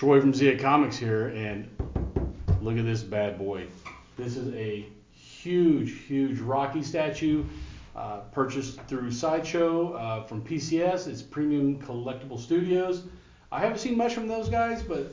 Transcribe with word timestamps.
Troy 0.00 0.18
from 0.18 0.32
Zia 0.32 0.58
Comics 0.58 0.96
here, 0.96 1.26
and 1.36 1.68
look 2.62 2.78
at 2.78 2.86
this 2.86 3.02
bad 3.02 3.36
boy. 3.36 3.66
This 4.16 4.34
is 4.34 4.50
a 4.54 4.88
huge, 5.12 5.92
huge 6.06 6.38
Rocky 6.38 6.82
statue 6.82 7.44
uh, 7.94 8.20
purchased 8.32 8.80
through 8.88 9.10
Sideshow 9.12 9.92
uh, 9.92 10.22
from 10.22 10.40
PCS. 10.40 11.06
It's 11.06 11.20
Premium 11.20 11.78
Collectible 11.82 12.40
Studios. 12.40 13.02
I 13.52 13.60
haven't 13.60 13.76
seen 13.76 13.94
much 13.94 14.14
from 14.14 14.26
those 14.26 14.48
guys, 14.48 14.82
but 14.82 15.12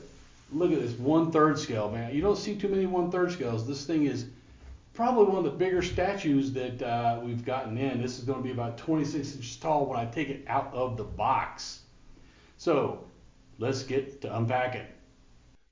look 0.52 0.72
at 0.72 0.80
this 0.80 0.94
one 0.94 1.30
third 1.30 1.58
scale, 1.58 1.90
man. 1.90 2.14
You 2.14 2.22
don't 2.22 2.38
see 2.38 2.56
too 2.56 2.68
many 2.68 2.86
one 2.86 3.10
third 3.10 3.30
scales. 3.30 3.66
This 3.66 3.84
thing 3.84 4.06
is 4.06 4.24
probably 4.94 5.26
one 5.26 5.36
of 5.36 5.44
the 5.44 5.50
bigger 5.50 5.82
statues 5.82 6.50
that 6.54 6.80
uh, 6.80 7.20
we've 7.22 7.44
gotten 7.44 7.76
in. 7.76 8.00
This 8.00 8.18
is 8.18 8.24
going 8.24 8.38
to 8.38 8.42
be 8.42 8.52
about 8.52 8.78
26 8.78 9.34
inches 9.34 9.56
tall 9.56 9.84
when 9.84 10.00
I 10.00 10.06
take 10.06 10.30
it 10.30 10.44
out 10.46 10.72
of 10.72 10.96
the 10.96 11.04
box. 11.04 11.80
So 12.56 13.04
let's 13.58 13.82
get 13.82 14.20
to 14.22 14.36
unpacking. 14.36 14.86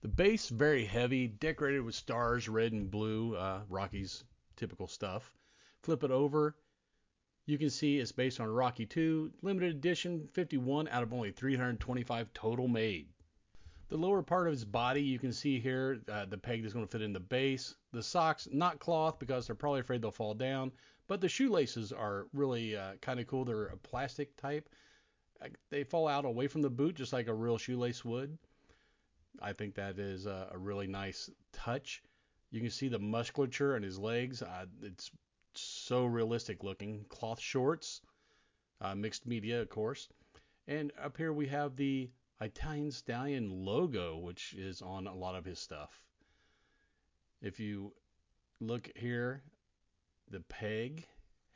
The 0.03 0.09
base 0.09 0.49
very 0.49 0.85
heavy, 0.85 1.29
decorated 1.29 1.81
with 1.81 1.95
stars, 1.95 2.49
red 2.49 2.73
and 2.73 2.91
blue, 2.91 3.35
uh, 3.37 3.63
Rocky's 3.69 4.25
typical 4.57 4.87
stuff. 4.87 5.33
Flip 5.83 6.05
it 6.05 6.11
over. 6.11 6.57
You 7.47 7.59
can 7.59 7.71
see 7.71 7.99
it's 7.99 8.13
based 8.13 8.41
on 8.41 8.49
Rocky 8.49 8.87
2, 8.87 9.33
limited 9.43 9.71
edition, 9.71 10.29
51 10.33 10.89
out 10.89 11.05
of 11.05 11.13
only 11.13 11.31
325 11.31 12.33
total 12.35 12.67
made. 12.67 13.07
The 13.89 13.97
lower 13.97 14.21
part 14.21 14.49
of 14.49 14.53
his 14.53 14.65
body, 14.65 15.01
you 15.01 15.21
can 15.21 15.33
see 15.33 15.61
here, 15.61 16.01
uh, 16.11 16.25
the 16.25 16.37
peg 16.37 16.65
is 16.65 16.73
going 16.73 16.85
to 16.85 16.91
fit 16.91 17.03
in 17.03 17.13
the 17.13 17.21
base. 17.21 17.77
The 17.93 18.03
socks, 18.03 18.49
not 18.51 18.81
cloth 18.81 19.21
because 19.21 19.47
they're 19.47 19.55
probably 19.55 19.81
afraid 19.81 20.03
they'll 20.03 20.11
fall 20.11 20.35
down, 20.35 20.73
but 21.07 21.21
the 21.21 21.29
shoelaces 21.29 21.93
are 21.93 22.27
really 22.33 22.77
uh, 22.77 22.95
kind 23.01 23.21
of 23.21 23.29
cool. 23.29 23.45
They're 23.45 23.67
a 23.67 23.77
plastic 23.77 24.37
type. 24.37 24.69
They 25.71 25.85
fall 25.85 26.09
out 26.09 26.25
away 26.25 26.49
from 26.49 26.63
the 26.63 26.71
boot 26.71 26.97
just 26.97 27.13
like 27.13 27.29
a 27.29 27.35
real 27.35 27.59
shoelace 27.59 28.05
would. 28.05 28.39
I 29.41 29.53
think 29.53 29.75
that 29.75 29.99
is 29.99 30.27
a, 30.27 30.49
a 30.53 30.59
really 30.59 30.87
nice 30.87 31.31
touch. 31.53 32.03
You 32.51 32.61
can 32.61 32.71
see 32.71 32.89
the 32.89 32.99
musculature 32.99 33.77
in 33.77 33.83
his 33.83 33.99
legs. 33.99 34.43
Uh, 34.43 34.67
it's 34.83 35.11
so 35.55 36.05
realistic 36.05 36.63
looking. 36.63 37.05
Cloth 37.09 37.41
shorts, 37.41 38.01
uh, 38.81 38.95
mixed 38.95 39.27
media, 39.27 39.61
of 39.61 39.69
course. 39.69 40.09
And 40.69 40.93
up 41.03 41.17
here 41.17 41.33
we 41.33 41.47
have 41.49 41.77
the 41.77 42.11
Italian 42.41 42.91
Stallion 42.91 43.65
logo, 43.65 44.19
which 44.19 44.55
is 44.55 44.83
on 44.83 45.07
a 45.07 45.15
lot 45.15 45.35
of 45.35 45.45
his 45.45 45.59
stuff. 45.59 46.01
If 47.43 47.61
you 47.61 47.93
look 48.61 48.91
here, 48.97 49.43
the 50.31 50.41
peg 50.41 51.07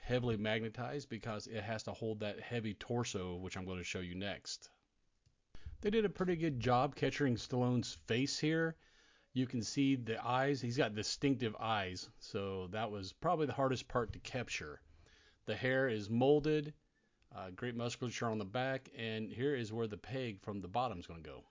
heavily 0.01 0.37
magnetized 0.37 1.09
because 1.09 1.47
it 1.47 1.63
has 1.63 1.85
to 1.85 1.93
hold 1.93 2.21
that 2.21 2.41
heavy 2.41 2.75
torso, 2.75 3.37
which 3.37 3.57
I'm 3.57 3.65
going 3.65 3.79
to 3.79 3.85
show 3.85 4.01
you 4.01 4.15
next. 4.15 4.69
They 5.81 5.91
did 5.91 6.05
a 6.05 6.11
pretty 6.11 6.37
good 6.37 6.61
job 6.61 6.95
capturing 6.95 7.37
Stallone's 7.37 7.95
face 8.07 8.39
here. 8.39 8.77
You 9.33 9.47
can 9.47 9.63
see 9.63 9.97
the 9.97 10.23
eyes. 10.25 10.61
He's 10.61 10.77
got 10.77 10.95
distinctive 10.95 11.57
eyes, 11.59 12.11
so 12.19 12.67
that 12.73 12.91
was 12.91 13.13
probably 13.13 13.47
the 13.47 13.53
hardest 13.53 13.89
part 13.89 14.13
to 14.13 14.19
capture. 14.19 14.81
The 15.47 15.57
hair 15.57 15.89
is 15.89 16.11
molded 16.11 16.75
uh, 17.35 17.51
great 17.55 17.77
musculature 17.77 18.27
on 18.27 18.39
the 18.39 18.45
back, 18.45 18.91
and 18.97 19.31
here 19.31 19.55
is 19.55 19.73
where 19.73 19.87
the 19.87 19.97
peg 19.97 20.41
from 20.41 20.61
the 20.61 20.69
bottom 20.69 20.99
is 20.99 21.07
going 21.07 21.23
to 21.23 21.29
go. 21.29 21.45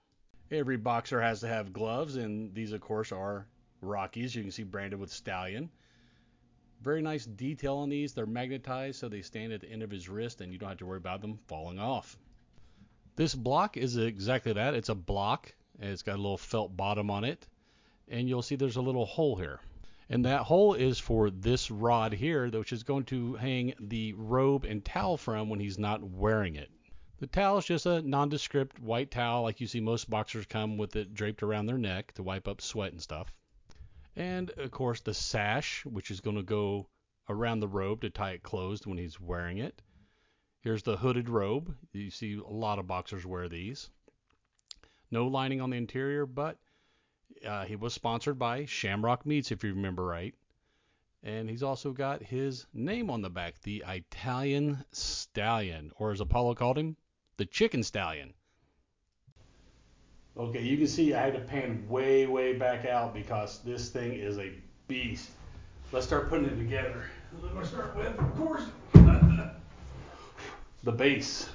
Every 0.51 0.77
boxer 0.77 1.21
has 1.21 1.39
to 1.41 1.47
have 1.47 1.73
gloves, 1.73 2.15
and 2.15 2.53
these, 2.53 2.73
of 2.73 2.81
course, 2.81 3.11
are 3.11 3.47
Rockies. 3.81 4.35
You 4.35 4.41
can 4.41 4.51
see 4.51 4.63
branded 4.63 4.99
with 4.99 5.11
Stallion. 5.11 5.69
Very 6.81 7.01
nice 7.01 7.25
detail 7.25 7.77
on 7.77 7.89
these. 7.89 8.13
They're 8.13 8.25
magnetized, 8.25 8.99
so 8.99 9.09
they 9.09 9.21
stand 9.21 9.51
at 9.51 9.61
the 9.61 9.69
end 9.69 9.83
of 9.83 9.91
his 9.91 10.07
wrist, 10.07 10.39
and 10.39 10.53
you 10.53 10.57
don't 10.57 10.69
have 10.69 10.77
to 10.77 10.85
worry 10.85 10.97
about 10.97 11.21
them 11.21 11.39
falling 11.47 11.79
off. 11.79 12.17
This 13.17 13.35
block 13.35 13.75
is 13.75 13.97
exactly 13.97 14.53
that. 14.53 14.75
It's 14.75 14.87
a 14.87 14.95
block, 14.95 15.53
it's 15.79 16.03
got 16.03 16.15
a 16.15 16.21
little 16.21 16.37
felt 16.37 16.77
bottom 16.77 17.11
on 17.11 17.25
it, 17.25 17.45
and 18.07 18.29
you'll 18.29 18.41
see 18.41 18.55
there's 18.55 18.77
a 18.77 18.81
little 18.81 19.05
hole 19.05 19.35
here. 19.35 19.59
And 20.09 20.23
that 20.25 20.43
hole 20.43 20.73
is 20.73 20.99
for 20.99 21.29
this 21.29 21.69
rod 21.69 22.13
here, 22.13 22.47
which 22.47 22.71
is 22.71 22.83
going 22.83 23.03
to 23.05 23.35
hang 23.35 23.73
the 23.79 24.13
robe 24.13 24.63
and 24.63 24.83
towel 24.83 25.17
from 25.17 25.49
when 25.49 25.59
he's 25.59 25.77
not 25.77 26.01
wearing 26.01 26.55
it. 26.55 26.71
The 27.17 27.27
towel 27.27 27.57
is 27.57 27.65
just 27.65 27.85
a 27.85 28.01
nondescript 28.01 28.79
white 28.79 29.11
towel, 29.11 29.43
like 29.43 29.59
you 29.59 29.67
see 29.67 29.81
most 29.81 30.09
boxers 30.09 30.45
come 30.45 30.77
with 30.77 30.95
it 30.95 31.13
draped 31.13 31.43
around 31.43 31.65
their 31.65 31.77
neck 31.77 32.13
to 32.13 32.23
wipe 32.23 32.47
up 32.47 32.61
sweat 32.61 32.93
and 32.93 33.01
stuff. 33.01 33.33
And 34.15 34.49
of 34.51 34.71
course, 34.71 35.01
the 35.01 35.13
sash, 35.13 35.85
which 35.85 36.11
is 36.11 36.21
going 36.21 36.35
to 36.35 36.43
go 36.43 36.87
around 37.29 37.59
the 37.59 37.67
robe 37.67 38.01
to 38.01 38.09
tie 38.09 38.31
it 38.31 38.43
closed 38.43 38.85
when 38.85 38.97
he's 38.97 39.19
wearing 39.19 39.59
it. 39.59 39.81
Here's 40.61 40.83
the 40.83 40.97
hooded 40.97 41.29
robe. 41.29 41.75
You 41.93 42.09
see 42.09 42.33
a 42.35 42.43
lot 42.43 42.79
of 42.79 42.87
boxers 42.87 43.25
wear 43.25 43.47
these. 43.47 43.89
No 45.11 45.27
lining 45.27 45.61
on 45.61 45.69
the 45.69 45.77
interior, 45.77 46.25
but 46.25 46.57
uh, 47.45 47.65
he 47.65 47.75
was 47.75 47.93
sponsored 47.93 48.37
by 48.37 48.65
Shamrock 48.65 49.25
Meats, 49.25 49.51
if 49.51 49.63
you 49.63 49.73
remember 49.73 50.05
right. 50.05 50.35
And 51.23 51.49
he's 51.49 51.63
also 51.63 51.91
got 51.91 52.23
his 52.23 52.65
name 52.73 53.09
on 53.09 53.21
the 53.21 53.29
back, 53.29 53.61
the 53.61 53.83
Italian 53.87 54.83
Stallion, 54.91 55.91
or 55.97 56.11
as 56.11 56.21
Apollo 56.21 56.55
called 56.55 56.77
him, 56.77 56.97
the 57.37 57.45
Chicken 57.45 57.83
Stallion. 57.83 58.33
Okay, 60.39 60.61
you 60.61 60.77
can 60.77 60.87
see 60.87 61.13
I 61.13 61.19
had 61.19 61.33
to 61.33 61.41
pan 61.41 61.85
way, 61.89 62.25
way 62.25 62.53
back 62.53 62.85
out 62.85 63.13
because 63.13 63.59
this 63.65 63.89
thing 63.89 64.13
is 64.13 64.37
a 64.37 64.53
beast. 64.87 65.31
Let's 65.91 66.05
start 66.05 66.29
putting 66.29 66.45
it 66.45 66.55
together. 66.55 67.03
I'm 67.33 67.41
going 67.51 67.61
to 67.61 67.67
start 67.67 67.93
with, 67.97 68.17
of 68.17 68.35
course, 68.37 68.63
the 70.83 70.91
base. 70.93 71.49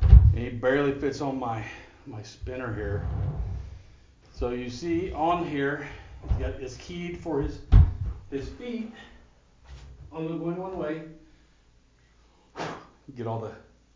And 0.00 0.38
it 0.38 0.60
barely 0.60 0.90
fits 0.90 1.20
on 1.20 1.38
my 1.38 1.64
my 2.04 2.20
spinner 2.22 2.74
here. 2.74 3.06
So 4.34 4.50
you 4.50 4.70
see 4.70 5.12
on 5.12 5.46
here, 5.46 5.86
he's 6.30 6.38
got 6.38 6.54
his 6.54 6.76
keyed 6.78 7.18
for 7.18 7.42
his 7.42 7.60
his 8.32 8.48
feet. 8.48 8.92
Only 10.10 10.36
going 10.36 10.56
one 10.56 10.76
way. 10.76 11.02
Get 13.16 13.28
all 13.28 13.38
the 13.38 13.52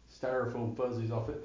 styrofoam 0.09 0.77
fuzzies 0.77 1.11
off 1.11 1.29
it. 1.29 1.45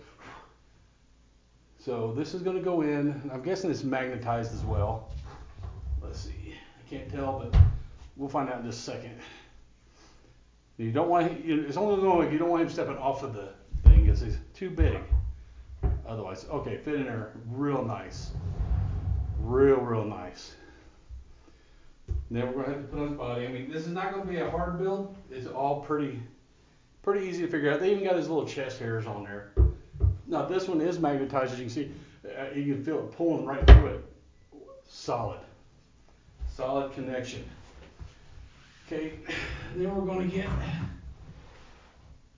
So 1.88 2.12
this 2.18 2.34
is 2.34 2.42
going 2.42 2.58
to 2.58 2.62
go 2.62 2.81
in. 2.81 3.31
I'm 3.34 3.42
guessing 3.42 3.72
it's 3.72 3.86
magnetized 3.86 4.53
as 4.53 4.62
well. 4.66 5.09
Let's 6.03 6.20
see. 6.20 6.53
I 6.53 6.90
can't 6.90 7.09
tell, 7.09 7.40
but 7.40 7.58
we'll 8.18 8.28
find 8.28 8.50
out 8.50 8.59
in 8.59 8.66
just 8.66 8.80
a 8.80 8.92
second. 8.92 9.18
You 10.75 10.92
don't 10.92 11.08
want 11.08 11.31
it's 11.46 11.78
only 11.78 12.02
going 12.02 12.30
you 12.30 12.40
don't 12.40 12.50
want 12.50 12.64
him 12.64 12.70
stepping 12.70 12.98
off 12.98 13.24
of 13.24 13.34
the 13.34 13.53
thing 13.86 14.03
because 14.03 14.22
it's 14.22 14.36
too 14.53 14.70
big. 14.70 15.00
Otherwise, 16.06 16.46
okay, 16.52 16.75
fit 16.75 16.96
in 16.96 17.06
there 17.06 17.31
real 17.52 17.86
nice. 17.86 18.31
Real, 19.40 19.78
real 19.78 20.04
nice. 20.04 20.56
Then 22.30 22.48
we're 22.48 22.64
going 22.64 22.66
to 22.66 22.72
have 22.74 22.81
to 22.81 22.88
put 22.90 23.00
on 23.00 23.08
his 23.08 23.18
body. 23.18 23.48
I 23.48 23.48
mean, 23.48 23.72
this 23.72 23.84
is 23.84 23.94
not 23.94 24.12
going 24.12 24.25
to 24.25 24.30
be 24.30 24.40
a 24.40 24.52
hard 24.52 24.78
build. 24.78 25.16
It's 25.31 25.48
all 25.48 25.80
pretty, 25.80 26.22
pretty 27.02 27.25
easy 27.28 27.44
to 27.44 27.48
figure 27.48 27.72
out. 27.72 27.80
They 27.80 27.92
even 27.92 28.04
got 28.04 28.18
his 28.18 28.28
little 28.28 28.46
chest 28.46 28.78
hairs 28.78 29.08
on 29.08 29.24
there. 29.24 29.54
Now 30.27 30.45
this 30.45 30.67
one 30.67 30.81
is 30.81 30.99
magnetized, 30.99 31.53
as 31.53 31.59
you 31.59 31.65
can 31.65 31.73
see. 31.73 31.91
Uh, 32.25 32.53
you 32.53 32.73
can 32.73 32.83
feel 32.83 32.99
it 32.99 33.11
pulling 33.15 33.45
right 33.45 33.65
through 33.65 33.88
it. 33.88 34.05
Solid, 34.88 35.39
solid 36.53 36.93
connection. 36.93 37.43
Okay, 38.85 39.13
then 39.75 39.95
we're 39.95 40.05
going 40.05 40.29
to 40.29 40.35
get 40.35 40.47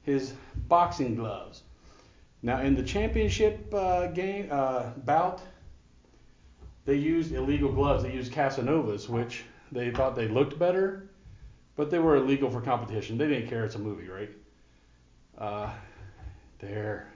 his 0.03 0.33
boxing 0.67 1.15
gloves. 1.15 1.63
Now 2.41 2.61
in 2.61 2.75
the 2.75 2.83
championship 2.83 3.73
uh, 3.73 4.07
game 4.07 4.47
uh, 4.51 4.91
bout, 5.05 5.41
they 6.85 6.95
used 6.95 7.33
illegal 7.33 7.71
gloves. 7.71 8.03
They 8.03 8.13
used 8.13 8.31
Casanovas, 8.31 9.09
which 9.09 9.43
they 9.71 9.91
thought 9.91 10.15
they 10.15 10.27
looked 10.27 10.57
better, 10.57 11.09
but 11.75 11.91
they 11.91 11.99
were 11.99 12.15
illegal 12.15 12.49
for 12.49 12.61
competition. 12.61 13.17
They 13.17 13.27
didn't 13.27 13.49
care. 13.49 13.65
It's 13.65 13.75
a 13.75 13.79
movie, 13.79 14.07
right? 14.07 14.29
Uh, 15.37 15.71
there. 16.59 17.13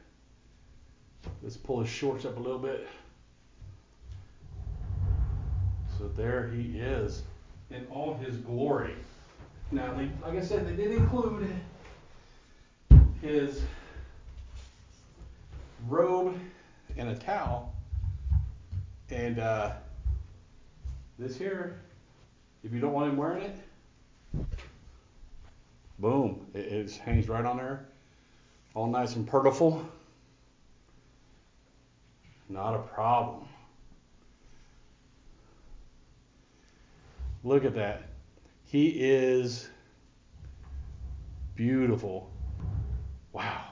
Let's 1.42 1.58
pull 1.58 1.82
his 1.82 1.90
shorts 1.90 2.26
up 2.26 2.38
a 2.38 2.40
little 2.40 2.60
bit. 2.60 2.88
So 5.98 6.08
there 6.16 6.50
he 6.50 6.80
is 6.80 7.24
in 7.70 7.86
all 7.92 8.16
his 8.16 8.38
glory. 8.38 8.96
Now, 9.72 9.94
they, 9.94 10.10
like 10.22 10.38
I 10.38 10.42
said, 10.42 10.68
they 10.68 10.76
did 10.76 10.92
include 10.92 11.50
his 13.22 13.62
robe 15.88 16.38
and 16.98 17.10
a 17.10 17.16
towel 17.16 17.74
and 19.14 19.38
uh, 19.38 19.74
this 21.20 21.38
here, 21.38 21.80
if 22.64 22.74
you 22.74 22.80
don't 22.80 22.94
want 22.94 23.12
him 23.12 23.18
wearing 23.18 23.44
it, 23.44 24.48
boom, 26.00 26.48
it, 26.54 26.60
it 26.60 26.92
hangs 26.96 27.30
right 27.30 27.46
on 27.46 27.58
there, 27.58 27.86
all 28.74 28.88
nice 28.88 29.16
and 29.16 29.28
purtiful. 29.28 29.88
Not 32.50 32.76
a 32.76 32.80
problem. 32.80 33.46
Look 37.44 37.66
at 37.66 37.76
that. 37.76 38.04
He 38.66 38.90
is 38.90 39.70
beautiful. 41.56 42.30
Wow. 43.34 43.66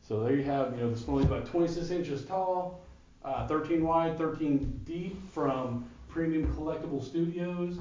So 0.00 0.22
there 0.22 0.34
you 0.36 0.44
have, 0.44 0.74
you 0.76 0.82
know, 0.84 0.90
this 0.90 1.06
one 1.06 1.20
is 1.22 1.26
about 1.26 1.46
26 1.46 1.90
inches 1.90 2.24
tall. 2.24 2.80
uh, 3.24 3.46
13 3.48 3.84
wide, 3.84 4.16
13 4.16 4.80
deep 4.84 5.20
from 5.32 5.84
Premium 6.08 6.46
Collectible 6.54 7.02
Studios. 7.04 7.78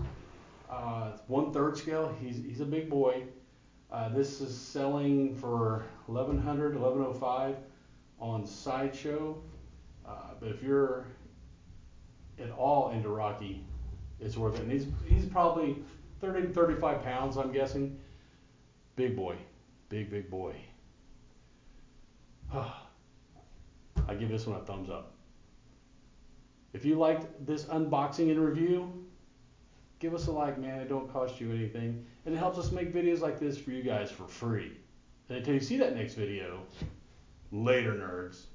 Uh, 0.69 1.12
one 1.27 1.53
third 1.53 1.77
scale. 1.77 2.13
He's 2.19 2.38
he's 2.38 2.59
a 2.62 2.65
big 2.65 2.89
boy. 2.89 3.23
Uh, 3.91 4.09
this 4.09 4.41
is 4.41 4.56
selling 4.57 5.35
for 5.35 5.85
1100, 6.07 6.73
1105 6.75 7.56
on 8.19 8.45
Sideshow. 8.45 9.38
If 10.45 10.63
you're 10.63 11.07
at 12.39 12.51
all 12.51 12.92
into 12.92 13.09
Rocky, 13.09 13.65
it's 14.19 14.38
worth 14.38 14.56
it. 14.56 14.62
And 14.62 14.71
he's 14.71 14.88
he's 15.07 15.25
probably 15.25 15.77
30 16.21 16.47
to 16.47 16.53
35 16.53 17.03
pounds, 17.03 17.38
I'm 17.38 17.51
guessing. 17.51 18.00
Big 18.95 19.15
boy, 19.15 19.36
big 19.89 20.09
big 20.09 20.30
boy. 20.30 20.56
Ah. 22.53 22.86
I 24.07 24.13
give 24.13 24.30
this 24.30 24.45
one 24.45 24.59
a 24.59 24.63
thumbs 24.63 24.89
up. 24.89 25.13
If 26.74 26.86
you 26.86 26.95
liked 26.95 27.45
this 27.45 27.63
unboxing 27.65 28.30
and 28.30 28.39
review, 28.39 29.06
give 30.00 30.13
us 30.13 30.27
a 30.27 30.31
like, 30.31 30.59
man. 30.59 30.81
It 30.81 30.89
don't 30.89 31.12
cost 31.12 31.39
you 31.39 31.51
anything, 31.51 32.06
and 32.25 32.36
it 32.36 32.38
helps 32.38 32.59
us 32.59 32.71
make 32.71 32.94
videos 32.94 33.21
like 33.21 33.39
this 33.39 33.57
for 33.57 33.71
you 33.71 33.81
guys 33.81 34.12
for 34.12 34.27
free. 34.27 34.74
And 35.30 35.38
until 35.38 35.53
you 35.56 35.59
see 35.59 35.77
that 35.77 35.95
next 35.95 36.13
video, 36.13 36.62
later, 37.51 37.94
nerds. 37.94 38.45